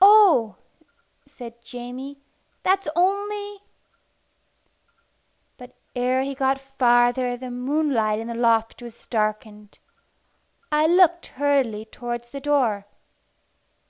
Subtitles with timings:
[0.00, 0.56] "Oh!"
[1.26, 2.22] said Jamie,
[2.62, 3.62] "that's only"
[5.58, 9.78] But ere he got farther the moonlight in the loft was darkened.
[10.72, 12.86] I looked hurriedly towards the door.